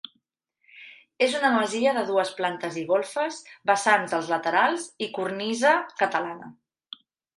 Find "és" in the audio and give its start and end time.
1.25-1.33